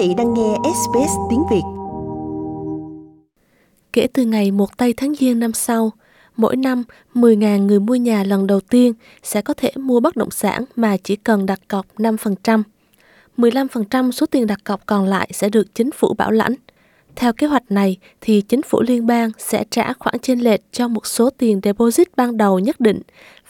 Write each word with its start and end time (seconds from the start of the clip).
vị 0.00 0.14
đang 0.16 0.34
nghe 0.34 0.56
SBS 0.62 1.12
tiếng 1.30 1.42
Việt. 1.50 1.62
Kể 3.92 4.06
từ 4.06 4.24
ngày 4.24 4.50
1 4.50 4.76
tây 4.76 4.94
tháng 4.96 5.14
Giêng 5.14 5.38
năm 5.38 5.52
sau, 5.52 5.92
mỗi 6.36 6.56
năm 6.56 6.82
10.000 7.14 7.66
người 7.66 7.80
mua 7.80 7.94
nhà 7.94 8.24
lần 8.24 8.46
đầu 8.46 8.60
tiên 8.60 8.92
sẽ 9.22 9.42
có 9.42 9.54
thể 9.54 9.70
mua 9.76 10.00
bất 10.00 10.16
động 10.16 10.30
sản 10.30 10.64
mà 10.76 10.96
chỉ 10.96 11.16
cần 11.16 11.46
đặt 11.46 11.60
cọc 11.68 11.86
5%. 11.98 12.62
15% 13.36 14.10
số 14.10 14.26
tiền 14.26 14.46
đặt 14.46 14.64
cọc 14.64 14.86
còn 14.86 15.04
lại 15.04 15.30
sẽ 15.32 15.48
được 15.48 15.74
chính 15.74 15.90
phủ 15.90 16.14
bảo 16.14 16.30
lãnh. 16.30 16.54
Theo 17.16 17.32
kế 17.32 17.46
hoạch 17.46 17.70
này 17.70 17.96
thì 18.20 18.40
chính 18.40 18.62
phủ 18.62 18.82
liên 18.82 19.06
bang 19.06 19.30
sẽ 19.38 19.64
trả 19.70 19.92
khoản 19.92 20.18
chênh 20.18 20.44
lệch 20.44 20.60
cho 20.72 20.88
một 20.88 21.06
số 21.06 21.30
tiền 21.30 21.60
deposit 21.62 22.16
ban 22.16 22.36
đầu 22.36 22.58
nhất 22.58 22.80
định 22.80 23.00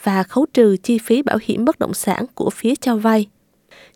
và 0.03 0.23
khấu 0.23 0.45
trừ 0.53 0.77
chi 0.83 0.97
phí 0.97 1.21
bảo 1.21 1.37
hiểm 1.41 1.65
bất 1.65 1.79
động 1.79 1.93
sản 1.93 2.25
của 2.35 2.49
phía 2.49 2.75
cho 2.75 2.95
vay. 2.95 3.27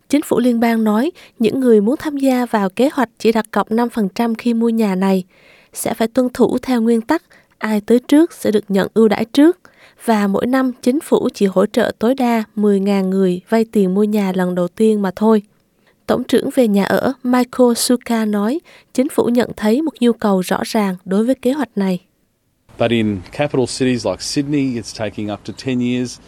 Chính 0.08 0.22
phủ 0.22 0.38
liên 0.38 0.60
bang 0.60 0.84
nói 0.84 1.10
những 1.38 1.60
người 1.60 1.80
muốn 1.80 1.96
tham 1.98 2.16
gia 2.16 2.46
vào 2.46 2.70
kế 2.70 2.88
hoạch 2.92 3.08
chỉ 3.18 3.32
đặt 3.32 3.50
cọc 3.50 3.70
5% 3.70 4.34
khi 4.38 4.54
mua 4.54 4.68
nhà 4.68 4.94
này 4.94 5.24
sẽ 5.72 5.94
phải 5.94 6.08
tuân 6.08 6.28
thủ 6.34 6.58
theo 6.58 6.82
nguyên 6.82 7.00
tắc 7.00 7.22
ai 7.58 7.80
tới 7.80 7.98
trước 7.98 8.32
sẽ 8.32 8.50
được 8.50 8.64
nhận 8.68 8.88
ưu 8.94 9.08
đãi 9.08 9.24
trước 9.24 9.58
và 10.04 10.26
mỗi 10.26 10.46
năm 10.46 10.72
chính 10.82 11.00
phủ 11.00 11.28
chỉ 11.34 11.46
hỗ 11.46 11.66
trợ 11.66 11.92
tối 11.98 12.14
đa 12.14 12.44
10.000 12.56 13.08
người 13.08 13.40
vay 13.48 13.64
tiền 13.64 13.94
mua 13.94 14.04
nhà 14.04 14.32
lần 14.34 14.54
đầu 14.54 14.68
tiên 14.68 15.02
mà 15.02 15.10
thôi. 15.16 15.42
Tổng 16.06 16.24
trưởng 16.24 16.50
về 16.54 16.68
nhà 16.68 16.84
ở 16.84 17.12
Michael 17.22 17.74
Suka 17.76 18.24
nói 18.24 18.60
chính 18.94 19.08
phủ 19.08 19.24
nhận 19.24 19.50
thấy 19.56 19.82
một 19.82 19.92
nhu 20.00 20.12
cầu 20.12 20.40
rõ 20.40 20.60
ràng 20.64 20.96
đối 21.04 21.24
với 21.24 21.34
kế 21.34 21.52
hoạch 21.52 21.70
này. 21.76 22.00
But 22.78 22.90
in 22.90 23.20
capital 23.32 23.66
cities 23.78 24.06
like 24.06 24.20
Sydney, 24.20 24.74
it's 24.74 24.98
taking 24.98 25.32
up 25.32 25.40
to 25.44 25.52
10 25.66 25.80
years 25.80 26.18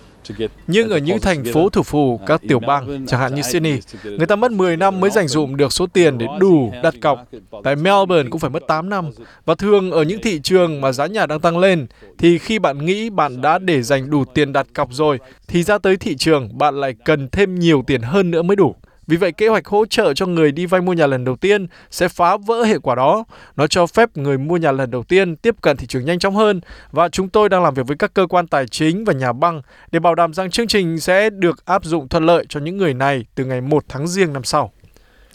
nhưng 0.66 0.90
ở 0.90 0.98
những 0.98 1.20
thành 1.20 1.44
phố 1.52 1.68
thủ 1.68 1.82
phủ, 1.82 2.20
các 2.26 2.40
tiểu 2.48 2.60
bang, 2.60 3.06
chẳng 3.06 3.20
hạn 3.20 3.34
như 3.34 3.42
Sydney, 3.42 3.80
người 4.04 4.26
ta 4.26 4.36
mất 4.36 4.52
10 4.52 4.76
năm 4.76 5.00
mới 5.00 5.10
dành 5.10 5.28
dụm 5.28 5.56
được 5.56 5.72
số 5.72 5.86
tiền 5.86 6.18
để 6.18 6.26
đủ 6.40 6.72
đặt 6.82 6.94
cọc. 7.00 7.28
Tại 7.64 7.76
Melbourne 7.76 8.30
cũng 8.30 8.40
phải 8.40 8.50
mất 8.50 8.62
8 8.68 8.88
năm. 8.88 9.10
Và 9.44 9.54
thường 9.54 9.90
ở 9.90 10.02
những 10.02 10.22
thị 10.22 10.40
trường 10.42 10.80
mà 10.80 10.92
giá 10.92 11.06
nhà 11.06 11.26
đang 11.26 11.40
tăng 11.40 11.58
lên, 11.58 11.86
thì 12.18 12.38
khi 12.38 12.58
bạn 12.58 12.86
nghĩ 12.86 13.10
bạn 13.10 13.40
đã 13.40 13.58
để 13.58 13.82
dành 13.82 14.10
đủ 14.10 14.24
tiền 14.24 14.52
đặt 14.52 14.66
cọc 14.74 14.92
rồi, 14.92 15.18
thì 15.48 15.62
ra 15.62 15.78
tới 15.78 15.96
thị 15.96 16.16
trường 16.16 16.58
bạn 16.58 16.80
lại 16.80 16.94
cần 17.04 17.28
thêm 17.28 17.58
nhiều 17.58 17.84
tiền 17.86 18.02
hơn 18.02 18.30
nữa 18.30 18.42
mới 18.42 18.56
đủ. 18.56 18.74
Vì 19.08 19.16
vậy, 19.16 19.32
kế 19.32 19.48
hoạch 19.48 19.66
hỗ 19.66 19.86
trợ 19.86 20.14
cho 20.14 20.26
người 20.26 20.52
đi 20.52 20.66
vay 20.66 20.80
mua 20.80 20.92
nhà 20.92 21.06
lần 21.06 21.24
đầu 21.24 21.36
tiên 21.36 21.66
sẽ 21.90 22.08
phá 22.08 22.36
vỡ 22.36 22.62
hệ 22.64 22.78
quả 22.78 22.94
đó. 22.94 23.24
Nó 23.56 23.66
cho 23.66 23.86
phép 23.86 24.16
người 24.16 24.38
mua 24.38 24.56
nhà 24.56 24.72
lần 24.72 24.90
đầu 24.90 25.02
tiên 25.02 25.36
tiếp 25.36 25.54
cận 25.60 25.76
thị 25.76 25.86
trường 25.86 26.04
nhanh 26.04 26.18
chóng 26.18 26.36
hơn 26.36 26.60
và 26.92 27.08
chúng 27.08 27.28
tôi 27.28 27.48
đang 27.48 27.62
làm 27.62 27.74
việc 27.74 27.86
với 27.86 27.96
các 27.96 28.14
cơ 28.14 28.26
quan 28.26 28.46
tài 28.46 28.66
chính 28.66 29.04
và 29.04 29.12
nhà 29.12 29.32
băng 29.32 29.62
để 29.92 30.00
bảo 30.00 30.14
đảm 30.14 30.34
rằng 30.34 30.50
chương 30.50 30.66
trình 30.66 31.00
sẽ 31.00 31.30
được 31.30 31.64
áp 31.64 31.84
dụng 31.84 32.08
thuận 32.08 32.26
lợi 32.26 32.46
cho 32.48 32.60
những 32.60 32.76
người 32.76 32.94
này 32.94 33.24
từ 33.34 33.44
ngày 33.44 33.60
1 33.60 33.84
tháng 33.88 34.06
Giêng 34.06 34.32
năm 34.32 34.44
sau. 34.44 34.72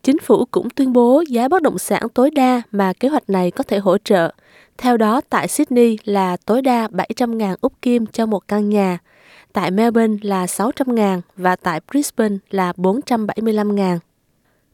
Chính 0.02 0.20
phủ 0.20 0.46
cũng 0.52 0.70
tuyên 0.70 0.94
bố 0.94 1.24
giá 1.30 1.48
bất 1.48 1.62
động 1.62 1.78
sản 1.78 2.04
tối 2.14 2.32
đa 2.32 2.62
mà 2.72 2.94
kế 2.94 3.08
hoạch 3.08 3.30
này 3.30 3.52
có 3.52 3.64
thể 3.64 3.78
hỗ 3.78 3.98
trợ. 3.98 4.34
Theo 4.78 4.98
đó, 4.98 5.22
tại 5.30 5.48
Sydney 5.48 5.98
là 6.04 6.38
tối 6.46 6.62
đa 6.62 6.88
700.000 6.88 7.56
Úc 7.62 7.74
Kim 7.82 8.06
cho 8.06 8.26
một 8.26 8.48
căn 8.48 8.70
nhà– 8.70 8.98
tại 9.54 9.72
Melbourne 9.72 10.18
là 10.22 10.46
600.000 10.46 11.22
và 11.38 11.56
tại 11.56 11.80
Brisbane 11.92 12.38
là 12.50 12.74
475.000. 12.78 14.00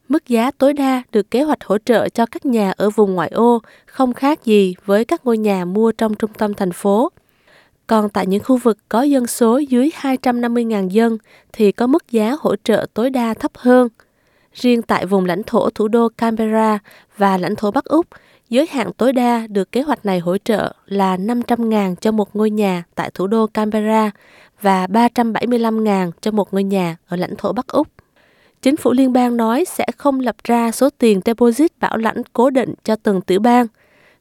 Mức 0.08 0.26
giá 0.26 0.50
tối 0.50 0.72
đa 0.72 1.02
được 1.12 1.30
kế 1.30 1.42
hoạch 1.42 1.64
hỗ 1.64 1.78
trợ 1.78 2.08
cho 2.08 2.26
các 2.26 2.46
nhà 2.46 2.72
ở 2.76 2.90
vùng 2.90 3.14
ngoại 3.14 3.30
ô 3.30 3.62
không 3.86 4.12
khác 4.12 4.44
gì 4.44 4.74
với 4.84 5.04
các 5.04 5.26
ngôi 5.26 5.38
nhà 5.38 5.64
mua 5.64 5.92
trong 5.92 6.14
trung 6.14 6.32
tâm 6.32 6.54
thành 6.54 6.72
phố. 6.72 7.12
Còn 7.86 8.08
tại 8.08 8.26
những 8.26 8.42
khu 8.44 8.56
vực 8.56 8.78
có 8.88 9.02
dân 9.02 9.26
số 9.26 9.58
dưới 9.58 9.90
250.000 10.00 10.88
dân 10.88 11.18
thì 11.52 11.72
có 11.72 11.86
mức 11.86 12.10
giá 12.10 12.36
hỗ 12.40 12.56
trợ 12.56 12.86
tối 12.94 13.10
đa 13.10 13.34
thấp 13.34 13.52
hơn. 13.54 13.88
Riêng 14.52 14.82
tại 14.82 15.06
vùng 15.06 15.24
lãnh 15.24 15.42
thổ 15.42 15.70
thủ 15.70 15.88
đô 15.88 16.08
Canberra 16.08 16.78
và 17.16 17.38
lãnh 17.38 17.56
thổ 17.56 17.70
Bắc 17.70 17.84
Úc, 17.84 18.06
giới 18.48 18.66
hạn 18.70 18.92
tối 18.92 19.12
đa 19.12 19.46
được 19.46 19.72
kế 19.72 19.82
hoạch 19.82 20.06
này 20.06 20.18
hỗ 20.18 20.38
trợ 20.38 20.74
là 20.86 21.16
500.000 21.16 21.94
cho 21.94 22.12
một 22.12 22.36
ngôi 22.36 22.50
nhà 22.50 22.84
tại 22.94 23.10
thủ 23.14 23.26
đô 23.26 23.46
Canberra 23.46 24.10
và 24.60 24.86
375.000 24.86 26.10
cho 26.20 26.30
một 26.30 26.54
ngôi 26.54 26.64
nhà 26.64 26.96
ở 27.08 27.16
lãnh 27.16 27.36
thổ 27.36 27.52
Bắc 27.52 27.66
Úc. 27.66 27.88
Chính 28.62 28.76
phủ 28.76 28.92
liên 28.92 29.12
bang 29.12 29.36
nói 29.36 29.64
sẽ 29.64 29.86
không 29.96 30.20
lập 30.20 30.36
ra 30.44 30.70
số 30.70 30.90
tiền 30.98 31.20
deposit 31.24 31.78
bảo 31.78 31.96
lãnh 31.96 32.22
cố 32.32 32.50
định 32.50 32.74
cho 32.84 32.96
từng 32.96 33.20
tiểu 33.20 33.40
bang. 33.40 33.66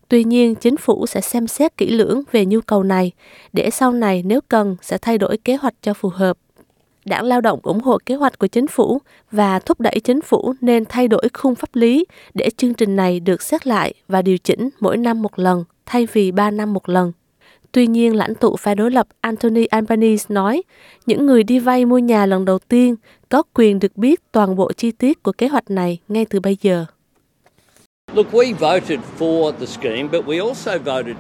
Tuy 0.08 0.24
nhiên, 0.24 0.56
chính 0.56 0.78
phủ 0.78 1.06
sẽ 1.06 1.22
xem 1.22 1.48
xét 1.48 1.78
kỹ 1.78 1.90
lưỡng 1.90 2.22
về 2.32 2.46
nhu 2.46 2.62
cầu 2.62 2.84
này 2.84 3.12
để 3.54 3.70
sau 3.70 3.92
này 3.92 4.24
nếu 4.26 4.42
cần 4.50 4.76
sẽ 4.82 4.98
thay 4.98 5.18
đổi 5.18 5.38
kế 5.38 5.56
hoạch 5.56 5.74
cho 5.82 5.94
phù 5.94 6.10
hợp. 6.10 6.38
Đảng 7.06 7.26
Lao 7.26 7.42
động 7.42 7.60
ủng 7.64 7.80
hộ 7.80 7.98
kế 8.06 8.16
hoạch 8.16 8.40
của 8.40 8.48
chính 8.48 8.68
phủ 8.68 9.02
và 9.32 9.60
thúc 9.60 9.80
đẩy 9.80 10.00
chính 10.04 10.22
phủ 10.22 10.54
nên 10.62 10.86
thay 10.90 11.08
đổi 11.08 11.28
khung 11.34 11.56
pháp 11.56 11.70
lý 11.76 12.06
để 12.34 12.50
chương 12.58 12.74
trình 12.74 12.96
này 12.96 13.20
được 13.20 13.42
xét 13.42 13.68
lại 13.68 13.94
và 14.08 14.22
điều 14.22 14.38
chỉnh 14.38 14.70
mỗi 14.80 14.98
năm 14.98 15.22
một 15.22 15.40
lần 15.40 15.64
thay 15.86 16.08
vì 16.14 16.32
ba 16.32 16.52
năm 16.52 16.74
một 16.74 16.90
lần. 16.90 17.12
Tuy 17.72 17.88
nhiên, 17.88 18.16
lãnh 18.16 18.36
tụ 18.36 18.56
phe 18.56 18.76
đối 18.76 18.92
lập 18.92 19.08
Anthony 19.22 19.66
Albanese 19.66 20.26
nói, 20.30 20.62
những 21.06 21.26
người 21.26 21.44
đi 21.44 21.60
vay 21.60 21.86
mua 21.86 21.98
nhà 21.98 22.26
lần 22.26 22.46
đầu 22.46 22.60
tiên 22.60 22.96
có 23.30 23.44
quyền 23.54 23.80
được 23.80 23.98
biết 23.98 24.20
toàn 24.32 24.56
bộ 24.56 24.72
chi 24.74 24.92
tiết 24.92 25.24
của 25.24 25.32
kế 25.32 25.48
hoạch 25.48 25.72
này 25.72 25.98
ngay 26.08 26.26
từ 26.26 26.40
bây 26.40 26.58
giờ. 26.62 26.86
Look, 28.14 28.32
we 28.32 28.54
voted 28.54 29.00
for 29.20 29.52
the 29.52 29.66
scheme, 29.66 30.04
but 30.04 30.26
we 30.26 30.48
also 30.48 30.78
voted 30.78 31.16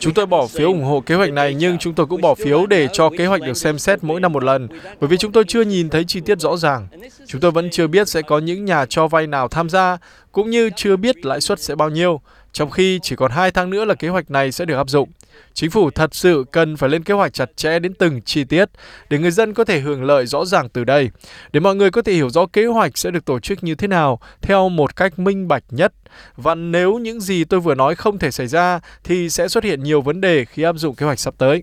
Chúng 0.00 0.14
tôi 0.14 0.26
bỏ 0.26 0.46
phiếu 0.46 0.68
ủng 0.68 0.84
hộ 0.84 1.00
kế 1.00 1.14
hoạch 1.14 1.32
này 1.32 1.54
nhưng 1.54 1.78
chúng 1.78 1.94
tôi 1.94 2.06
cũng 2.06 2.20
bỏ 2.20 2.34
phiếu 2.34 2.66
để 2.66 2.88
cho 2.92 3.10
kế 3.18 3.26
hoạch 3.26 3.40
được 3.40 3.56
xem 3.56 3.78
xét 3.78 4.04
mỗi 4.04 4.20
năm 4.20 4.32
một 4.32 4.44
lần 4.44 4.68
bởi 5.00 5.08
vì 5.08 5.16
chúng 5.16 5.32
tôi 5.32 5.44
chưa 5.48 5.62
nhìn 5.62 5.90
thấy 5.90 6.04
chi 6.04 6.20
tiết 6.20 6.40
rõ 6.40 6.56
ràng. 6.56 6.88
Chúng 7.26 7.40
tôi 7.40 7.50
vẫn 7.50 7.70
chưa 7.70 7.86
biết 7.86 8.08
sẽ 8.08 8.22
có 8.22 8.38
những 8.38 8.64
nhà 8.64 8.86
cho 8.86 9.08
vay 9.08 9.26
nào 9.26 9.48
tham 9.48 9.68
gia 9.68 9.98
cũng 10.32 10.50
như 10.50 10.70
chưa 10.76 10.96
biết 10.96 11.26
lãi 11.26 11.40
suất 11.40 11.60
sẽ 11.60 11.74
bao 11.74 11.90
nhiêu 11.90 12.20
trong 12.52 12.70
khi 12.70 12.98
chỉ 13.02 13.16
còn 13.16 13.30
2 13.30 13.50
tháng 13.50 13.70
nữa 13.70 13.84
là 13.84 13.94
kế 13.94 14.08
hoạch 14.08 14.30
này 14.30 14.52
sẽ 14.52 14.64
được 14.64 14.76
áp 14.76 14.88
dụng. 14.88 15.08
Chính 15.54 15.70
phủ 15.70 15.90
thật 15.90 16.14
sự 16.14 16.44
cần 16.52 16.76
phải 16.76 16.90
lên 16.90 17.02
kế 17.02 17.14
hoạch 17.14 17.32
chặt 17.32 17.56
chẽ 17.56 17.78
đến 17.78 17.94
từng 17.94 18.22
chi 18.22 18.44
tiết 18.44 18.70
để 19.10 19.18
người 19.18 19.30
dân 19.30 19.54
có 19.54 19.64
thể 19.64 19.80
hưởng 19.80 20.04
lợi 20.04 20.26
rõ 20.26 20.44
ràng 20.44 20.68
từ 20.68 20.84
đây, 20.84 21.10
để 21.52 21.60
mọi 21.60 21.74
người 21.74 21.90
có 21.90 22.02
thể 22.02 22.12
hiểu 22.12 22.30
rõ 22.30 22.46
kế 22.46 22.66
hoạch 22.66 22.98
sẽ 22.98 23.10
được 23.10 23.24
tổ 23.24 23.40
chức 23.40 23.64
như 23.64 23.74
thế 23.74 23.88
nào 23.88 24.20
theo 24.42 24.68
một 24.68 24.96
cách 24.96 25.18
minh 25.18 25.48
bạch 25.48 25.64
nhất. 25.70 25.92
Và 26.36 26.54
nếu 26.54 26.98
những 26.98 27.20
gì 27.20 27.44
tôi 27.44 27.60
vừa 27.60 27.74
nói 27.74 27.94
không 27.94 28.18
thể 28.18 28.30
xảy 28.30 28.46
ra 28.46 28.80
thì 29.04 29.30
sẽ 29.30 29.48
xuất 29.48 29.64
hiện 29.64 29.82
nhiều 29.82 30.00
vấn 30.00 30.20
đề 30.20 30.44
khi 30.44 30.62
áp 30.62 30.76
dụng 30.76 30.94
kế 30.94 31.06
hoạch 31.06 31.18
sắp 31.18 31.34
tới. 31.38 31.62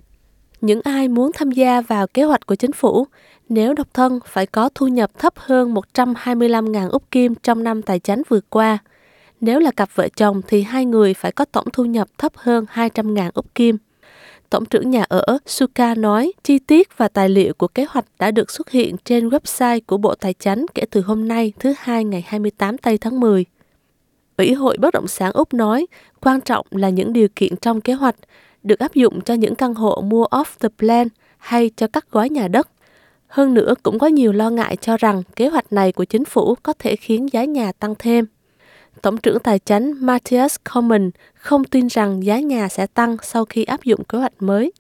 Những 0.62 0.82
ai 0.84 1.08
muốn 1.08 1.32
tham 1.34 1.52
gia 1.52 1.82
vào 1.82 2.08
kế 2.08 2.24
hoạch 2.24 2.46
của 2.46 2.56
chính 2.56 2.72
phủ, 2.72 3.08
nếu 3.50 3.74
độc 3.74 3.88
thân 3.94 4.20
phải 4.26 4.46
có 4.46 4.70
thu 4.76 4.88
nhập 4.88 5.12
thấp 5.20 5.34
hơn 5.38 5.74
125.000 5.74 6.90
Úc 6.90 7.12
Kim 7.12 7.36
trong 7.36 7.64
năm 7.64 7.82
tài 7.82 8.00
chính 8.00 8.22
vừa 8.30 8.42
qua– 8.50 8.78
nếu 9.42 9.60
là 9.60 9.72
cặp 9.72 9.90
vợ 9.96 10.08
chồng 10.16 10.42
thì 10.48 10.62
hai 10.62 10.86
người 10.86 11.14
phải 11.14 11.32
có 11.32 11.46
tổng 11.46 11.68
thu 11.74 11.86
nhập 11.86 12.08
thấp 12.18 12.32
hơn 12.36 12.66
200.000 12.74 13.32
Úc 13.34 13.56
Kim. 13.56 13.78
Tổng 14.50 14.66
trưởng 14.66 14.90
nhà 14.90 15.06
ở 15.10 15.38
Suka 15.46 15.96
nói 15.96 16.34
chi 16.44 16.60
tiết 16.60 16.98
và 16.98 17.08
tài 17.08 17.30
liệu 17.30 17.54
của 17.54 17.68
kế 17.68 17.86
hoạch 17.90 18.06
đã 18.20 18.32
được 18.32 18.52
xuất 18.52 18.70
hiện 18.70 18.96
trên 19.06 19.30
website 19.30 19.80
của 19.88 19.98
Bộ 19.98 20.16
Tài 20.16 20.34
chánh 20.34 20.66
kể 20.76 20.84
từ 20.92 21.02
hôm 21.02 21.28
nay, 21.28 21.54
thứ 21.60 21.74
hai 21.78 22.04
ngày 22.04 22.24
28 22.28 22.78
tây 22.78 22.98
tháng 22.98 23.20
10. 23.20 23.46
Ủy 24.38 24.54
hội 24.54 24.78
bất 24.80 24.94
động 24.94 25.08
sản 25.08 25.32
Úc 25.34 25.54
nói, 25.54 25.88
quan 26.22 26.42
trọng 26.42 26.68
là 26.72 26.90
những 26.90 27.14
điều 27.14 27.28
kiện 27.36 27.56
trong 27.58 27.82
kế 27.82 27.94
hoạch, 27.94 28.16
được 28.64 28.80
áp 28.80 28.94
dụng 28.94 29.22
cho 29.22 29.34
những 29.34 29.56
căn 29.56 29.74
hộ 29.74 30.02
mua 30.06 30.26
off 30.26 30.46
the 30.60 30.70
plan 30.80 31.08
hay 31.38 31.72
cho 31.76 31.88
các 31.88 32.12
gói 32.12 32.30
nhà 32.30 32.48
đất. 32.48 32.70
Hơn 33.28 33.54
nữa 33.54 33.74
cũng 33.84 34.00
có 34.00 34.08
nhiều 34.08 34.32
lo 34.32 34.50
ngại 34.50 34.76
cho 34.82 34.98
rằng 34.98 35.24
kế 35.36 35.48
hoạch 35.48 35.74
này 35.74 35.92
của 35.92 36.06
chính 36.06 36.26
phủ 36.26 36.56
có 36.64 36.74
thể 36.80 36.96
khiến 36.96 37.34
giá 37.34 37.44
nhà 37.44 37.72
tăng 37.72 37.96
thêm. 38.00 38.26
Tổng 39.02 39.18
trưởng 39.18 39.40
Tài 39.40 39.60
chính 39.60 39.94
Matthias 40.02 40.56
Common 40.74 41.10
không 41.34 41.64
tin 41.64 41.88
rằng 41.88 42.24
giá 42.24 42.40
nhà 42.40 42.68
sẽ 42.68 42.88
tăng 42.88 43.18
sau 43.24 43.46
khi 43.46 43.64
áp 43.64 43.84
dụng 43.84 44.04
kế 44.04 44.18
hoạch 44.18 44.34
mới. 44.40 44.72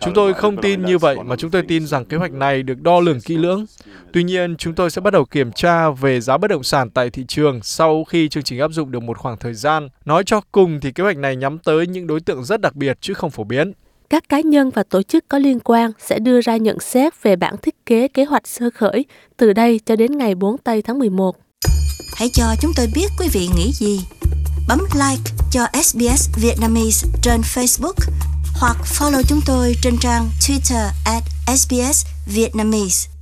Chúng 0.00 0.14
tôi 0.14 0.34
không 0.34 0.56
tin 0.62 0.84
như 0.84 0.98
vậy 0.98 1.16
mà 1.24 1.36
chúng 1.36 1.50
tôi 1.50 1.62
tin 1.62 1.86
rằng 1.86 2.04
kế 2.04 2.16
hoạch 2.16 2.32
này 2.32 2.62
được 2.62 2.82
đo 2.82 3.00
lường 3.00 3.20
kỹ 3.20 3.36
lưỡng. 3.36 3.66
Tuy 4.12 4.24
nhiên, 4.24 4.56
chúng 4.56 4.74
tôi 4.74 4.90
sẽ 4.90 5.00
bắt 5.00 5.12
đầu 5.12 5.24
kiểm 5.24 5.52
tra 5.52 5.90
về 5.90 6.20
giá 6.20 6.36
bất 6.36 6.48
động 6.48 6.62
sản 6.62 6.90
tại 6.90 7.10
thị 7.10 7.24
trường 7.28 7.60
sau 7.62 8.04
khi 8.04 8.28
chương 8.28 8.42
trình 8.42 8.60
áp 8.60 8.70
dụng 8.70 8.90
được 8.90 9.02
một 9.02 9.18
khoảng 9.18 9.36
thời 9.36 9.54
gian. 9.54 9.88
Nói 10.04 10.22
cho 10.26 10.40
cùng 10.52 10.80
thì 10.80 10.92
kế 10.92 11.02
hoạch 11.02 11.16
này 11.16 11.36
nhắm 11.36 11.58
tới 11.58 11.86
những 11.86 12.06
đối 12.06 12.20
tượng 12.20 12.44
rất 12.44 12.60
đặc 12.60 12.74
biệt 12.74 12.98
chứ 13.00 13.14
không 13.14 13.30
phổ 13.30 13.44
biến 13.44 13.72
các 14.10 14.28
cá 14.28 14.40
nhân 14.40 14.70
và 14.70 14.82
tổ 14.82 15.02
chức 15.02 15.28
có 15.28 15.38
liên 15.38 15.60
quan 15.60 15.92
sẽ 15.98 16.18
đưa 16.18 16.40
ra 16.40 16.56
nhận 16.56 16.80
xét 16.80 17.22
về 17.22 17.36
bản 17.36 17.56
thiết 17.62 17.86
kế 17.86 18.08
kế 18.08 18.24
hoạch 18.24 18.46
sơ 18.46 18.70
khởi 18.74 19.04
từ 19.36 19.52
đây 19.52 19.80
cho 19.86 19.96
đến 19.96 20.18
ngày 20.18 20.34
4 20.34 20.58
tây 20.58 20.82
tháng 20.82 20.98
11. 20.98 21.36
Hãy 22.16 22.28
cho 22.32 22.44
chúng 22.60 22.72
tôi 22.76 22.86
biết 22.94 23.06
quý 23.18 23.28
vị 23.32 23.48
nghĩ 23.56 23.72
gì. 23.72 24.00
Bấm 24.68 24.78
like 24.94 25.30
cho 25.52 25.66
SBS 25.82 26.28
Vietnamese 26.42 27.08
trên 27.22 27.40
Facebook 27.40 27.94
hoặc 28.60 28.76
follow 28.84 29.22
chúng 29.28 29.40
tôi 29.46 29.74
trên 29.82 29.94
trang 30.00 30.28
Twitter 30.40 30.88
at 31.04 31.22
SBS 31.56 32.06
Vietnamese. 32.26 33.15